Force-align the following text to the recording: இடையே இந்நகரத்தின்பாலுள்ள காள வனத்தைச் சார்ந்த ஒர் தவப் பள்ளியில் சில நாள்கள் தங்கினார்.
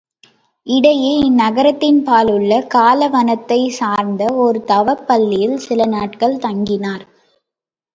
இடையே 0.67 1.11
இந்நகரத்தின்பாலுள்ள 1.21 2.67
காள 2.67 3.07
வனத்தைச் 3.07 3.71
சார்ந்த 3.71 4.33
ஒர் 4.37 4.59
தவப் 4.65 5.07
பள்ளியில் 5.07 5.57
சில 5.59 5.85
நாள்கள் 5.85 6.37
தங்கினார். 6.37 7.05